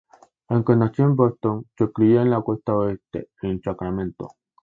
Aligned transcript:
Aunque 0.47 0.75
nació 0.75 1.05
en 1.05 1.15
Boston, 1.15 1.67
se 1.77 1.91
crió 1.91 2.23
en 2.23 2.31
la 2.31 2.41
costa 2.41 2.75
oeste, 2.75 3.29
en 3.43 3.61
Sacramento. 3.61 4.29